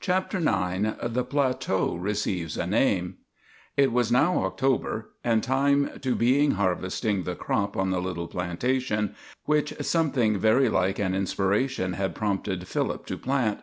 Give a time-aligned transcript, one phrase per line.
[0.00, 3.18] CHAPTER IX THE PLATEAU RECEIVES A NAME
[3.76, 9.14] It was now October, and time to being harvesting the crop on the little plantation,
[9.44, 13.60] which something very like an inspiration had prompted Philip to plant.